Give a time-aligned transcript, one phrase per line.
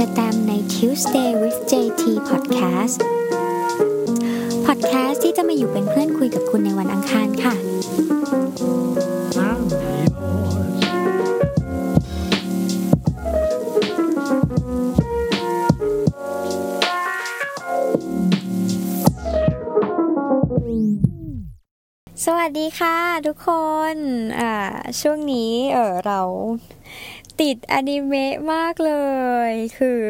[0.00, 2.98] ชอแตมใน Tuesday with JT Podcast
[4.66, 7.54] Podcast ที่จะมาอยู่เป็นเพื่อนคุยกับคุณในวันอังคารค่ะ
[22.24, 23.50] สวัสดีค่ะทุกค
[23.94, 23.96] น
[24.40, 24.52] อ่า
[25.00, 26.20] ช่วงนี้ เออเรา
[27.40, 28.92] ติดอนิเมะมากเล
[29.50, 30.02] ย คือ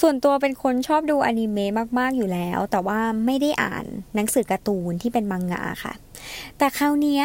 [0.00, 3.84] ส่วนตัวเป็นคนชอบดูอนิเมะมากๆอยู่แล้ว แต่ว่าไม่ได้อ่าน
[4.14, 5.94] หนังสือการ์ตูนที่เป็นมังงะค่ะ
[6.58, 7.22] แต่คราวนี้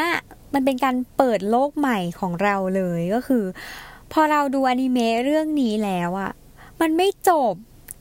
[0.54, 3.44] มันเป็นการเปิดโลกใหม่ของเราเลยก็คือ
[4.12, 6.32] พอเราดูอนิเมะเรื่องนี้แล้วอะ
[6.82, 7.54] มันไม่จบ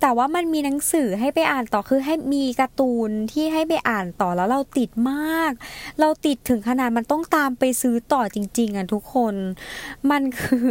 [0.06, 5.52] แต่ว่ามันมีหนังสือให้ไปอ่านต่อคือให้มีการ์ตูนที่ให้ไปอ่านต่อแล้วเราติดมาก
[6.00, 9.34] เราติดถึงขนาดมันต้องตามไปซื้อต่อจริง ๆอะทุกคน
[10.10, 10.68] มันคือ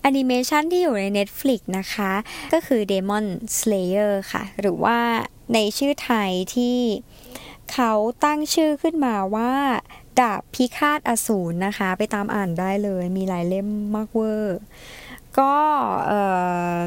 [0.00, 2.12] แอนิเมชันที่อยู่ใน Netflix นะคะ
[2.52, 3.24] ก็คือ Demon
[3.58, 4.98] Slayer ค่ะ หรือว่า
[5.54, 6.78] ในชื่อไทยที่
[7.72, 7.92] เขา
[8.24, 9.52] ตั้งชื่อขึ้นมาว่า
[10.20, 14.58] ดาบพิฆาตอสูรนะคะ ไปตามอ่านได้เลย มีหลายเล่มมากเวอร์
[15.38, 15.54] ก็
[16.06, 16.22] เอ่
[16.76, 16.78] อ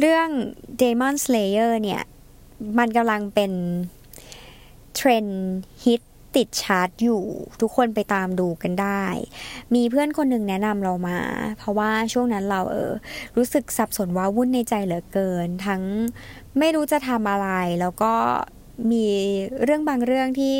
[0.00, 0.28] เรื่อง
[0.80, 2.02] Demon Slayer เนี่ย
[2.78, 3.52] มันกำลังเป็น
[4.94, 5.24] เทรน
[5.84, 6.02] ฮิต
[6.36, 7.22] ติดชาร์ตอยู่
[7.60, 9.04] ทุกคนไปตามดูกันได้
[9.74, 11.18] มีเพื่อนคนหนึ่งแนะนำเรามา
[11.58, 12.92] เพราะว่าช่วงนั้นเราเออ
[13.36, 15.82] รู้สึกสับสนว้าวุ่นในใจเหลือเกิน ทั้ง
[16.58, 17.48] ไม่รู้จะทำอะไร
[17.80, 18.12] แล้วก็
[18.92, 19.06] มี
[19.64, 20.54] เรื่องบางเรื่องที่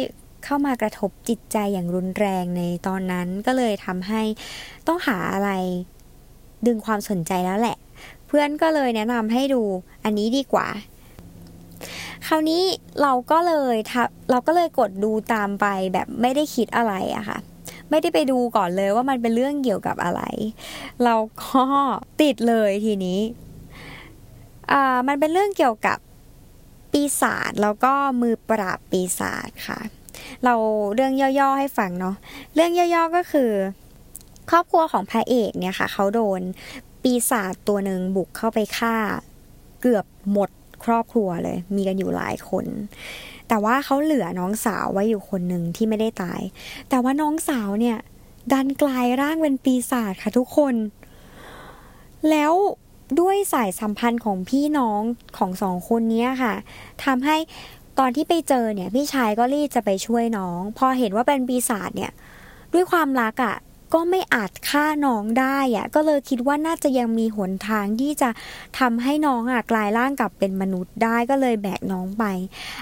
[0.44, 4.22] เข้ามากระทบจิตใจอย่างรุนแรงในตอนนั้นก็เลยทำให้
[4.86, 5.50] ต้องหาอะไร
[6.66, 7.76] ดึงความสนใจแล้วแหละ
[8.38, 9.62] พื่อนก็เลยแนะนำให้ดู
[10.04, 10.68] อันนี้ดีกว่า
[12.26, 12.62] คราวนี้
[13.02, 13.92] เราก็เลยท
[14.30, 17.38] เราก็เลยกดดูตามไปแบบไม่ได้คิดอะไรอะค่ะ
[17.90, 20.22] ไม่ได้ไปดูก่อนเลยว่ามันเป็นเรื่องเกี่ยวกับอะไร
[21.04, 21.14] เรา
[21.44, 21.64] ก็
[22.22, 23.20] ติดเลยทีนี้
[24.72, 25.98] อ่ามันเป็นเรื่องเกี่ยวกับ
[26.92, 29.80] ปีศาจแล้วก็มือปราบปีศาจค่ะ
[30.44, 30.54] เรา
[30.94, 32.16] เรื่องย่อๆให้ฟังเนาะ
[32.54, 33.50] เรื่องย่อๆก็คือ
[34.50, 36.40] ครอบครัวของพระเอกเนี่ยค่ะ เขาโดน
[37.08, 38.96] ปีศาจตัวหนึ่งบุกเข้าไปฆ่า
[39.82, 40.50] เกือบหมด
[40.84, 42.64] ครอบครัวเลย มีกันอยู่หลายคน
[43.48, 46.40] แต่ว่าเขาเหลือน้องสาวไว้อยู่คนหนึ่งที่ไม่ได้ตาย
[46.88, 47.98] แต่ว่าน้องสาวเนี่ย
[48.52, 50.74] ดันกลายร่างเป็นปีศาจค่ะทุกคน
[52.30, 52.52] แล้ว
[53.20, 55.02] ด้วยสายสัมพันธ์ของพี่น้อง
[55.38, 56.54] ของสองคนนี้ค่ะ
[57.04, 57.36] ทำให้
[57.98, 62.12] ตอนที่ไปเจอเนี่ย พี่ชายก็รีบจะไปช่วยน้อง พอเห็นว่าเป็นปีศาจเนี่ย
[62.72, 63.56] ด้วยความรักอะ่ะ
[63.94, 68.30] ก็ไม่อาจฆ่าน้องได้อะก็เลยคิดว่าน่าจะยังมีหนทางที่จะ
[68.78, 72.24] ทำให้น้องอะกลายร่างกลับเป็นมนุษย์ได้ก็เลยแบกน้องไป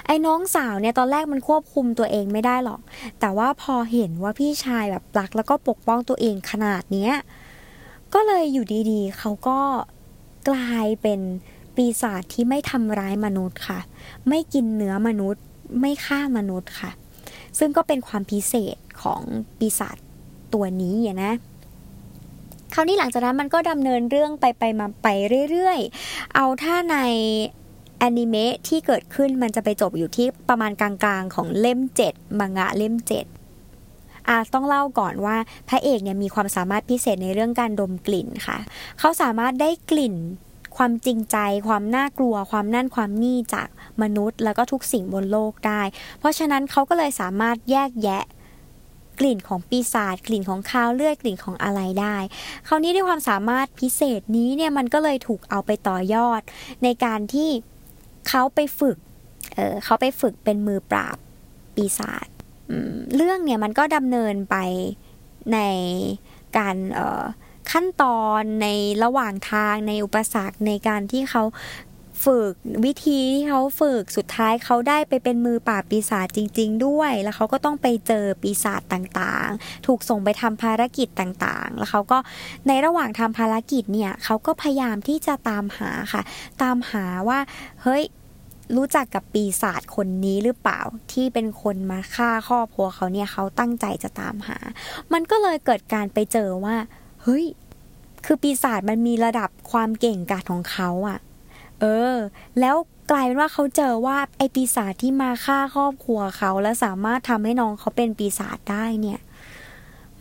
[0.05, 2.81] ไอ้น้องสาวเนี่ยตอนแรกมันควบคุมตัวเองไม่ได้หรอก
[3.19, 7.13] แต่ว่าพอเห็นว่าพี่ชายแบบรักแล้วก็ปกป้องตัวเองขนาดเนี้ย
[8.13, 9.59] ก็เลยอยู่ดีๆ เขาก็
[10.49, 11.19] กลายเป็น
[11.75, 13.79] ปีศาจที่ไม่ทำร้ายมนุษย์ค่ะ
[14.29, 15.43] ไม่กินเนื้อมนุษย์
[15.81, 16.91] ไม่ฆ่ามนุษย์ค่ะ
[17.59, 19.21] ซึ่งก็เป็นความพิเศษของ
[19.59, 19.97] ปีศาจ
[20.53, 21.33] ตัวนี้นะ
[22.73, 25.07] คราวนี้หลังจากนั้นมันก็ดำเนินเรื่องไปไปมาไป
[25.51, 26.97] เรื่อยๆ เอาถ้าใน
[27.99, 31.79] แอนิเมะที่เกิดขึ้นมันจะไปจบอยู่ที่ประมาณกลางๆ ของเล่ม
[32.09, 32.95] 7 มังงะเล่ม
[33.61, 35.37] 7อะต้องเล่าก่อนว่า
[35.69, 38.57] พระเอกเนี่ยมีความสามารถพิเศษในเรื่องการดมกลิ่นค่ะ
[38.99, 40.15] เขาสามารถได้กลิ่น
[40.77, 43.67] ความจริงใจ ความน่ากลัว ความนั่นความนี่จาก
[44.01, 45.81] มนุษย์ แล้วก็ทุกสิ่งบนโลกได้
[46.19, 48.23] เพราะฉะนั้นเขาก็เลยสามารถแยกแยะ
[49.19, 52.17] กลิ่นของปีศาจกลิ่นของคาวเลือดกลิ่นของอะไรได้
[52.67, 56.41] คราวนี้ด้วยความสามารถพิเศษนี้เนี่ยมันก็เลยถูกเอาไปต่อยอด
[56.83, 57.49] ในการที่
[58.29, 58.97] เขาไปฝึก
[59.53, 61.17] เเขาไปฝึกเป็นมือปราบ
[61.75, 62.27] ปีศาจ
[63.15, 64.55] เรื่องเนี่ยมันก็ดำเนินไป
[65.53, 65.59] ใน
[66.57, 66.75] การ
[67.71, 68.67] ขั้นตอนใน
[69.03, 71.43] ระหว่างทางในอุปสรรคในการที่เขา
[72.25, 72.53] ฝึก
[72.85, 82.17] วิธีที่เขาฝึกสุดท้ายเขาได้ไปเป็นมือปราบปีศาจจริง ๆ ด้วย แล้วเขาก็ต้องไปเจอปีศาจต่างๆ ถูกส่งไปทำภารกิจต่างๆ แล้วเขาก็
[82.67, 86.21] ในระหว่างทำภารกิจเนี่ยเขาก็พยายามที่จะตามหาค่ะ
[86.61, 87.39] ตามหาว่า
[87.83, 88.03] เฮ้ย
[88.75, 90.81] รู้จักกับปีศาจคนนี้หรือเปล่า
[91.11, 94.57] ที่เป็นคนมาฆ่าครอบครัวเขาเนี่ยเขาตั้งใจจะตามหา
[95.13, 96.75] มันก็เลยเกิดการไปเจอว่า
[97.23, 97.45] เฮ้ย
[98.25, 101.19] คือปีศาจมันมีระดับความเก่งกาจของเขาอะ่ะ
[101.81, 102.15] เออ
[102.59, 102.75] แล้ว
[103.11, 109.19] กลายเป็นว่าเขาเจอว่าไอปีศาจที่มาฆ่าครอบครัวเขาและสามารถทำให้น้องเขาเป็นปีศาจได้เนี่ย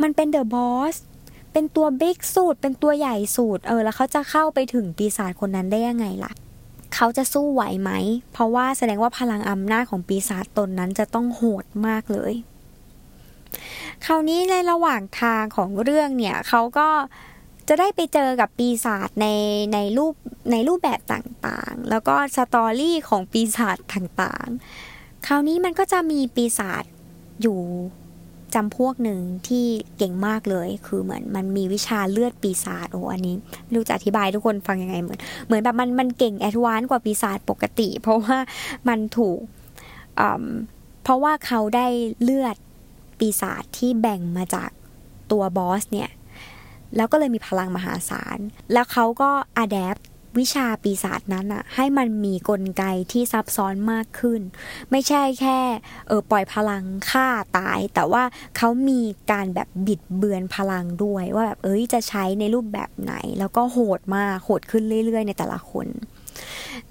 [0.03, 0.97] มันเป็นเดอะบอส
[1.53, 6.33] เป็นตัวบิ๊กสูตรเป็นตัวใหญ่สูตรเออ แล้วเขาจะเข้าไปถึงปีศาจคนนั้นได้ยังไงล่ะ
[6.95, 7.91] เขาจะสู้ไหวไหม
[8.33, 12.33] เพราะว่าแสดงว่าพลังอำนาจของปีศาจตนนั้นจะต้องโหดมากเลย
[14.05, 16.89] คราวนี้ในระหว่างทางของเรื่องเนี่ย เขาก็
[17.69, 19.27] จะได้ไปเจอกับปีศาจใน
[19.75, 20.15] ในรูป
[20.53, 26.85] ในรูปแบบต่างๆ แล้วก็สตอรี่ของปีศาจต่างๆ คราวนี้มันก็จะมีปีศาจ
[27.43, 27.61] อยู่
[28.55, 29.67] จำพวกหนึ่งที่
[29.97, 33.35] เก่งมากเลย คือเหมือนมันมีวิชาเลือดปีศาจโอ้อันนี้
[33.65, 38.39] ไม่รู้จะอธิบายทุกคนฟังยังไงเหมือน เหมือนแบบมันมันเก่ง advance กว่าปีศาจปกติ เพราะว่า
[38.89, 39.41] มันถูก
[41.03, 41.87] เพราะว่าเขาได้
[42.23, 42.57] เลือด
[43.19, 44.71] ปีศาจที่แบ่งมาจาก
[45.31, 46.11] ตัว boss เนี่ย
[46.97, 48.39] แล้วก็เลยมีพลังมหาศาล
[48.73, 49.99] แล้วเขาก็ adapt
[50.41, 54.41] วิชาปีศาจนั้นอะให้มันมีกลไกที่ซับซ้อนมากขึ้น
[54.91, 55.59] ไม่ใช่แค่
[56.09, 57.27] เออปล่อยพลังฆ่า
[57.59, 58.23] ตาย แต่ว่า
[58.57, 59.01] เขามี
[59.31, 65.87] การแบบบิดเบือนพลังด้วย ว่าแบบเอ้ยจะใช้ในรูปแบบไหน แล้วก็โหดมากโหดขึ้นเรื่อย ๆ ในแต่ละคน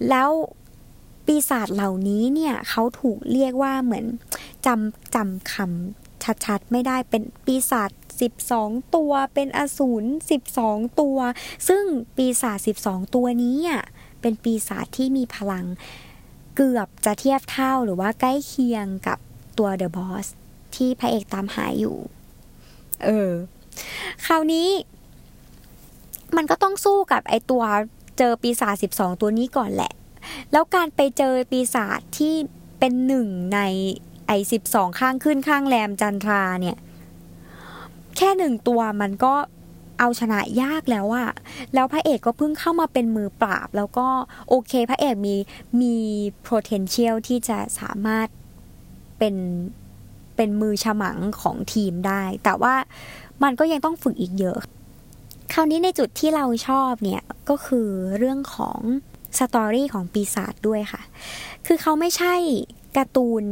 [0.10, 0.30] แล้ว
[1.26, 4.06] ปีศาจเหล่านี้เนี่ยเขาถูกเรียกว่าเหมือน
[4.66, 7.90] จำจำคำชัดๆ ไม่ได้เป็นปีศาจ
[8.50, 10.08] 12 ตัว เป็นอสูร
[10.52, 11.18] 12 ตัว
[11.68, 11.84] ซึ่ง
[12.18, 12.58] ปีศาจ
[12.88, 13.58] 12 ตัวนี้
[14.22, 15.66] เป็นปีศาจที่มีพลัง
[16.56, 19.18] เกือบจะเทียบเท่าหรือว่าใกล้เคียงกับ
[19.58, 20.28] ตัวเดอะบอส
[20.76, 21.98] ที่พระเอกตามหาอยู่
[23.04, 23.32] เออ
[24.26, 24.70] คราวนี้
[26.36, 27.64] มันก็ต้องสู้กับไอตัว
[28.18, 29.94] เจอปีศาจ12 ตัวนี้ก่อนแหละ
[30.52, 32.34] แล้วการไปเจอปีศาจที่
[32.80, 33.60] เป็นหนึ่งใน
[34.28, 36.78] ไอ้สิบสองข้างขึ้นข้างแรมจันทราเนี่ย
[38.18, 39.34] แค่หนึ่งตัวมันก็
[40.00, 41.30] เอาชนะยากแล้วอะ
[41.74, 44.08] แล้วพระเอกก็เพิ่งเข้ามาเป็นมือปราบ แล้วก็
[44.50, 45.36] โอเคพระเอกมี
[45.82, 45.96] มี
[46.48, 48.28] potential ที่จะสามารถ
[49.18, 49.36] เป็น
[50.36, 52.76] เป็นมือฉมังของทีมได้ แต่ว่า
[53.44, 54.60] มันก็ยังต้องฝึกอีกเยอะ
[55.54, 57.88] คราวนี้ในจุดที่เราชอบเนี่ย ก็คือ
[58.18, 58.80] เรื่องของ
[59.38, 61.02] สตอรี่ของปีศาจด้วยค่ะ
[61.66, 62.36] คือเขาไม่ใช่
[62.98, 63.44] การ์ตูน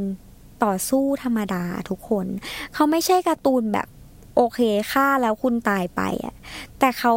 [0.63, 2.25] ต่อสู้ธรรมดาทุกคน
[2.73, 3.87] เขาไม่ใช่การ์ตูนแบบ
[4.35, 4.59] โอเค
[4.91, 6.35] ฆ่าแล้วคุณตายไปอะ
[6.79, 7.13] แต่เขา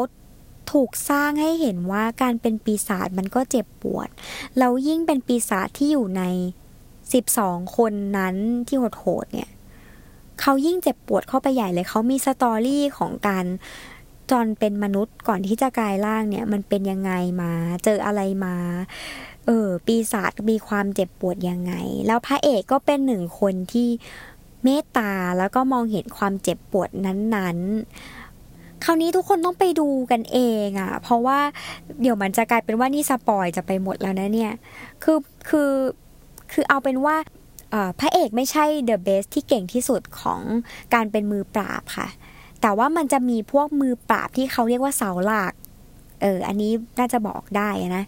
[0.72, 4.08] ถูกสร้างให้เห็นว่าการเป็นปีศาจมันก็เจ็บปวด
[4.58, 6.22] แล้วยิ่งเป็นปีศาจที่อยู่ใน
[7.12, 9.50] สิบสองคนนั้นที่โหดๆเนี่ย
[10.40, 13.44] เขายิ่งเจ็บปวดเข้าไปใหญ่เลยเขามีสตอรี่ของการ
[14.31, 17.12] จอนเป็นมนุษย์ก่อนที่จะกลายร่างเนี่ย มันเป็นยังไง
[17.43, 17.52] มา
[17.84, 18.56] เจออะไรมา
[19.46, 21.72] เออ ปีศาจมีความเจ็บปวดยังไง
[22.06, 23.88] แล้วพระเอกก็เป็นหนึ่งคนที่
[24.64, 31.38] เมตตาแล้วก็มองเห็นความเจ็บปวดนั้นๆ คราวนี้ทุกคนต้องไปดูกันเองอะ่ะ เพราะว่า
[32.00, 34.52] เดี๋ยวมันจะกลายเป็นว่านี่สปอยจะไปหมดแล้วนะเนี่ย
[35.02, 35.19] คือ
[35.49, 35.70] คือ
[36.52, 37.16] คือเอาเป็นว่า
[38.00, 40.40] พระเอกไม่ใช่เดอะเบสที่เก่งที่สุดของ
[40.94, 42.08] การเป็นมือปราบค่ะ
[42.62, 45.52] แต่ว่ามันจะมีพวกมือปราบที่เขาเรียกว่าเสาหลัก
[46.22, 48.05] เอออันนี้น่าจะบอกได้นะ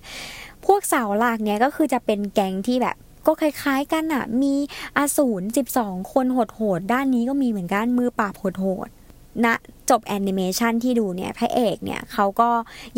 [0.66, 2.96] พวกเสาหลักเนี่ยก็คือจะเป็นแก๊งที่แบบ
[3.26, 4.54] ก็คล้ายๆกันอะมี
[4.98, 9.54] อาสูรสิบสองคนโหดๆด้านนี้ก็มีเหมือนกันมือปราบโหดๆณนะ
[9.90, 12.50] จบแอนิเมชันที่ดูเนี่ยพระเอกเนี่ยเขาก็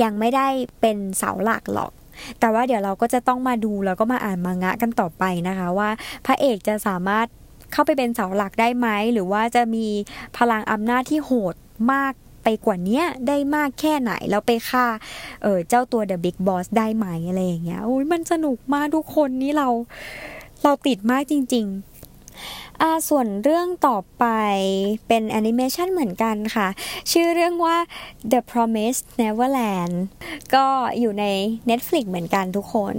[0.02, 0.46] ยังไม่ได้
[0.80, 1.92] เป็นเสาหลักหรอก
[2.40, 5.90] แต่ว่าเดี๋ยวเราก็จะต้องมาดูแล้วก็มาอ่านมังงะกันต่อไปนะคะว่า
[6.26, 7.26] พระเอกจะสามารถ
[7.72, 9.86] เข้าไปเป็นเสาหลักได้ไหม หรือว่าจะมี
[10.38, 11.54] พลังอำนาจที่โหด
[11.92, 14.86] มาก ไปกว่านี้ได้มากแค่ไหน แล้วไปฆ่า
[15.42, 19.68] เออเจ้าตัว the big boss ได้ไหมอะไรอย่างเงี้ยโอ้ยมันสนุกมากทุกคนนี่เรา
[20.62, 24.24] เราติดมากจริง ๆอ่าส่วนเรื่องต่อไป
[25.08, 26.68] เป็นแอนิเมชันเหมือนกันค่ะ
[27.12, 27.76] ชื่อเรื่องว่า
[28.32, 29.94] The Promised Neverland
[30.54, 30.66] ก็
[30.98, 31.24] อยู่ใน
[31.68, 32.94] Netflix เหมือนกันทุกคน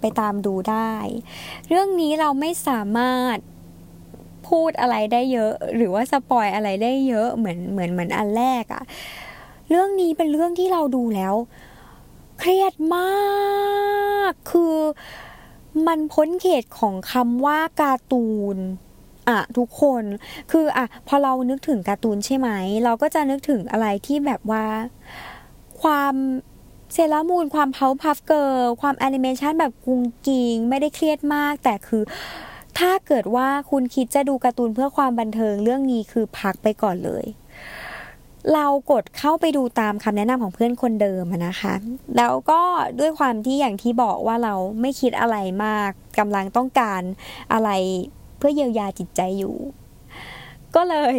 [0.00, 0.92] ไปตามดูได้
[1.68, 3.36] เรื่องนี้เราไม่สามารถ
[4.48, 8.82] พูดอะไรได้เยอะ หรือว่า spoil อะไรได้เยอะเหมือนเหมือนเหมือนอันแรกอะ
[9.70, 11.34] เรื่องนี้เป็นเรื่องที่เราดูแล้ว
[12.38, 14.76] เครียดมากคือ
[15.86, 18.56] มันพ้นเขตของคำว่าการ์ตูน
[19.28, 20.02] อะทุกคน
[20.50, 22.48] คืออะพอเรานึกถึงการ์ตูนใช่ไหม
[22.84, 24.66] เราก็จะนึกถึงอะไรที่แบบว่า
[25.82, 26.14] ความ
[26.92, 32.02] เซเลอร์มูนความ Powerpuff Girls ความแอนิเมชันแบบกุ๊งกิ๊ง ไม่ได้เครียดมาก แต่คือ
[32.78, 37.24] ถ้าเกิดว่าคุณคิดจะดูการ์ตูนเพื่อความบันเทิงเรื่องนี้คือพักไปก่อนเลย
[38.54, 41.74] เรากดเข้าไปดูตามคำแนะนำของเพื่อนคนเดิมนะคะ
[42.16, 42.60] แล้วก็
[43.00, 47.02] ด้วยความที่อย่างที่บอกว่าเราไม่คิดอะไรมากกำลังต้องการ
[47.52, 47.70] อะไร
[48.38, 49.56] เพื่อเยียวยาจิตใจอยู่
[50.74, 51.16] ก็เลย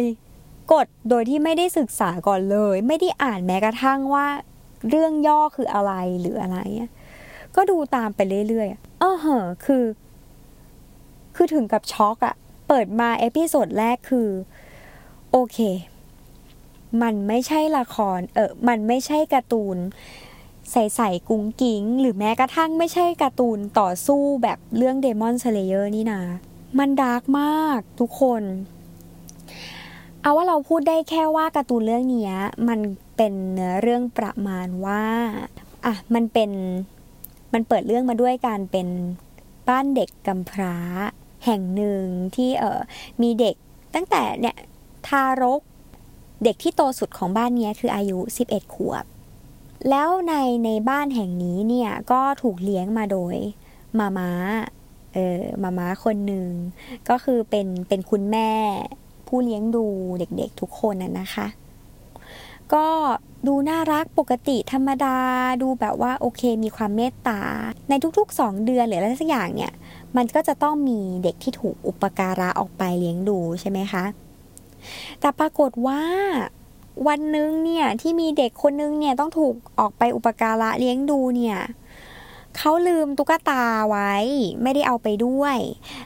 [0.72, 4.26] กดโดยที่ไม่ได้ศึกษาก่อนเลย ไม่ได้อ่านแม้กระทั่งว่า
[4.88, 6.58] เรื่องย่อคืออะไรหรืออะไร
[7.56, 9.84] ก็ดูตามไปเรื่อยๆเออเหอคือ
[11.34, 12.34] คือถึงกับช็อกอะ
[12.68, 14.28] เปิดมา episode แรกคือ
[15.30, 15.58] โอเค
[17.02, 19.76] มันไม่ใช่ละคร เออ มันไม่ใช่การ์ตูน
[20.72, 26.22] ใสๆกุ๊งกิ๊ง หรือแม้กระทั่งไม่ใช่การ์ตูนต่อสู้แบบเรื่อง Demon Slayer นี่นะ
[26.78, 28.42] มัน dark มากทุกคน
[30.20, 32.32] เอาว่าเราพูดได้แค่ว่าการ์ตูนเรื่องนี้
[32.68, 32.80] มัน
[33.16, 35.04] เป็นเนื้อเรื่องประมาณว่า
[35.84, 36.50] อะมันเป็น
[37.52, 38.88] มันเปิดเรื่องมาด้วยการเป็น
[39.68, 40.76] บ้านเด็กกำพร้า
[41.44, 42.04] แห่งหนึ่ง
[42.36, 42.80] ที่เออ
[43.22, 43.56] มีเด็ก
[43.94, 44.56] ตั้งแต่เนี่ย
[45.08, 45.60] ทารก
[46.44, 49.04] เด็กที่โตสุดของบ้านนี้คืออายุ 11 ขวบ
[49.90, 50.34] แล้วใน
[50.64, 53.36] ในบ้านแห่งนี้เนี่ยก็ถูกเลี้ยงมาโดย
[53.98, 54.30] มาม้า
[55.12, 56.50] เออมาม้าคนหนึ่ง
[57.08, 58.50] ก็คือเป็นเป็นคุณแม่
[59.26, 59.84] ผู้เลี้ยงดู
[60.18, 61.46] เด็กๆทุกคนน่ะนะคะ
[62.72, 62.86] ก็
[63.46, 65.16] ดูน่ารักปกติธรรมดา
[65.62, 67.40] ดูแบบว่าโอเคมีความเมตตา
[67.88, 69.72] ในทุกๆ 2 เดือนหรืออะไรสักอย่างเนี่ย
[70.16, 74.04] มันก็จะต้องมีเด็กที่ถูกอุปการะออกไปเลี้ยงดูใช่ไหมคะ
[75.20, 76.02] แต่ปรากฏว่า
[77.08, 81.58] วันหนึ่งเนี่ยที่มีเด็กคนนึงเนี่ยต้องถูกออกไปอุปการะเลี้ยงดูเนี่ย
[82.56, 84.12] เขาลืมตุ๊กตาไว้
[84.62, 85.56] ไม่ได้เอาไปด้วย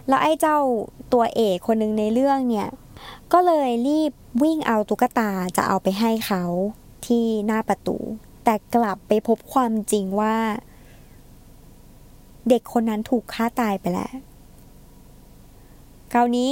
[0.08, 0.58] แล้วไอ้เจ้า
[1.12, 2.68] ตัวเอกคนหนึ่งในเรื่องเนี่ย
[3.32, 4.12] ก็เลยรีบ
[4.42, 6.44] วิ่งเอาตุ๊กตาจะเอาไปให้เขา
[7.06, 7.96] ที่หน้าประตู
[8.44, 10.36] แต่กลับไปพบความจริงว่า
[12.48, 14.12] เด็กคนนั้นถูกฆ่าตายไปแล้ว
[16.12, 16.50] คราวนี้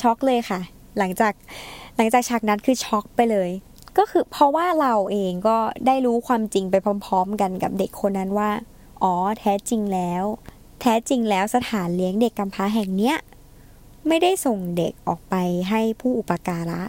[0.00, 0.60] ช็อกเลยค่ะ
[0.98, 1.32] หลังจาก
[1.96, 3.50] หลังจากฉากนั้นคือช็อกไปเลย
[3.98, 5.56] ก็คือเพราะว่าเราเองก็
[5.86, 8.50] ได้รู้ความจริงไปพร้อม ๆ กันกับเด็กคนนั้นว่า
[9.02, 10.24] อ๋อ แท้จริงแล้ว
[10.80, 13.16] แท้จริงแล้วสถานเลี้ยงเด็กกำพร้าแห่งเนี้ย
[14.06, 15.34] ไม่ได้ส่งเด็กออกไป
[15.70, 16.82] ให้ผู้อุปการะ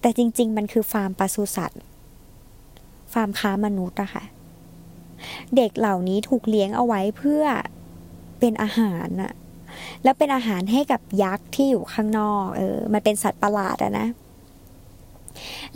[0.00, 1.82] แต่จริง ๆ มันคือฟาร์มปศุสัตว์
[3.12, 4.24] ฟาร์มค้ามนุษย์อะค่ะ
[5.56, 7.44] เด็กเหล่านี้ถูกเลี้ยงเอาไว้เพื่อ
[8.38, 9.32] เป็นอาหารอะ
[10.02, 14.06] แล้วเป็นอาหารให้กับยักษ์ที่อยู่ข้างนอกเออมันเป็นสัตว์ประหลาดอะนะ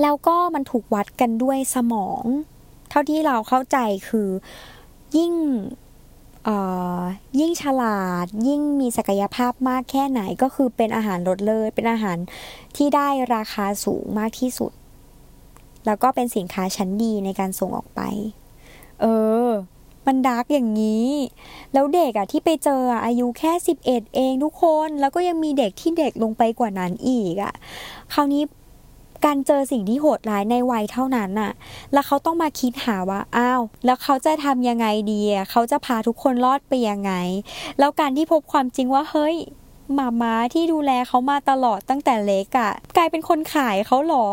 [0.02, 2.24] แล้วก็มันถูกวัดกันด้วยสมอง
[2.90, 4.28] เท่าที่เราเข้าใจคือ
[5.16, 5.32] ยิ่ง
[7.40, 12.18] ยิ่งฉลาดยิ่งมีศักยภาพมากแค่ไหนก็คือเป็นอาหารรสเลิศเป็นอาหาร
[12.76, 14.72] ที่ได้ราคาสูงมากที่สุด
[15.86, 18.00] แล้วก็เป็นสินค้าชั้นดีในการส่งออกไป
[19.00, 19.06] เอ
[19.46, 19.48] อ
[20.06, 21.08] มันดาร์กอย่างนี้
[21.72, 27.54] แล้วเด็กอะที่ไปเจออายุแค่สิบเอ็ดเองทุกคน แล้วก็ยังมีเด็กที่เด็กลงไปกว่านั้นอีกอะ
[28.12, 28.42] คราวนี้
[29.24, 31.52] การเจอสิ่งที่โหดร้ายในวัยเท่านั้นน่ะ
[31.92, 37.12] แล้วเขาต้องมาคิดหาว่า อ้าว แล้วเขาจะทำยังไงดี เขาจะพาทุกคนรอดไปยังไง
[37.78, 39.36] แล้วการที่พบความจริงว่า เฮ้ย
[39.98, 44.26] มาม้าที่ดูแลเขามาตลอดตั้งแต่เล็กอะ่ะ กลายเป็นคนขายเขาหรอ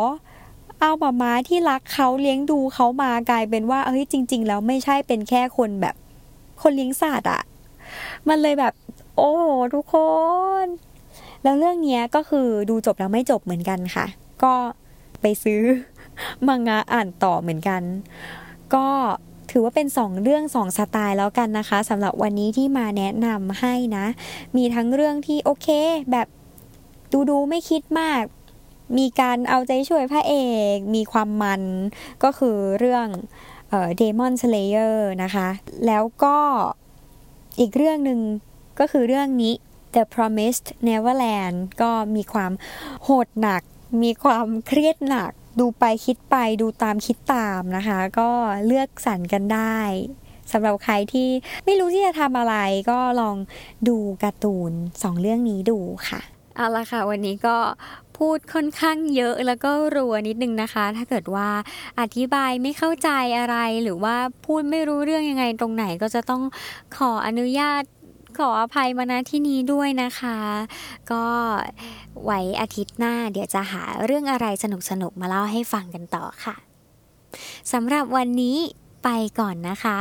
[0.81, 5.95] เอามาม้าที่รักเขาเลี้ยงดูเขามากลายเป็นว่า เฮ้ย จริง ๆ แล้วไม่ใช่เป็นแค่คนแบบ
[6.61, 7.41] คนเลี้ยงสัตว์อะ่ะ
[8.27, 8.73] มันเลยแบบ
[9.17, 9.31] โอ้
[9.73, 9.95] ทุกค
[10.63, 10.65] น
[11.43, 14.05] แล้วเรื่องนี้ก็คือดูจบแล้วไม่จบเหมือนกันค่ะ
[14.43, 14.55] ก็
[15.21, 15.61] ไปซื้อ
[16.47, 17.81] มังงะอ่านต่อเหมือนกัน
[18.75, 18.87] ก็
[19.51, 24.05] ถือว่าเป็นสองเรื่องสองสไตล์แล้วกันนะคะสำหรับวันนี้ที่มาแนะนำให้นะ
[24.57, 25.67] มีทั้งเรื่องที่โอเค
[26.11, 26.27] แบบ
[27.11, 28.23] ดูดูไม่คิดมาก
[28.97, 30.35] มีการเอาใจช่วยพระเอ
[30.75, 31.61] ก มีความมัน
[32.23, 33.07] ก็คือเรื่อง
[33.69, 35.47] เอ่อ Demon Slayer นะคะ
[35.87, 36.37] แล้วก็
[37.59, 38.19] อีกเรื่องหนึ่ง
[38.79, 39.53] ก็คือเรื่องนี้
[39.93, 42.51] The Promised Neverland ก็มีความ
[43.03, 43.63] โหดหนัก
[44.01, 48.29] มีความเครียดหนัก ดูไปคิดไปดูตามคิดตามนะคะ ก็
[48.65, 49.79] เลือกสรรกันได้
[50.51, 51.29] สำหรับใครที่
[51.65, 52.55] ไม่รู้ที่จะทำอะไร
[52.91, 53.37] ก็ลอง
[53.87, 54.71] ดูการ์ตูน
[55.03, 55.79] สองเรื่องนี้ดู
[56.09, 56.21] ค่ะ
[56.55, 57.57] เอาละค่ะ วันนี้ก็
[58.17, 61.49] พูดค่อนข้างเยอะแล้วก็รัวนิดนึงนะคะ ถ้าเกิดว่า
[61.99, 66.41] อธิบายไม่เข้าใจอะไรหรือว่าพูดไม่รู้เรื่องยังไงตรงไหนก็จะต้อง
[66.97, 67.83] ขออนุญาต
[68.37, 70.37] ขออภัยมาณที่นี้ด้วยนะคะ
[71.11, 71.25] ก็
[72.23, 74.65] ไว้อาทิตย์หน้าเดี๋ยวจะหาเรื่องอะไรส
[75.01, 76.55] นุกๆมาเล่าให้ฟังกันต่อค่ะ
[77.71, 78.57] สำหรับวันนี้
[79.03, 79.09] ไป
[79.39, 79.97] ก่อนนะคะ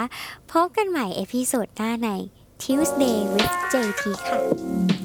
[0.53, 2.09] พบกันใหม่ episode หน้าใน
[2.63, 5.00] Tuesday with JT ค่ะ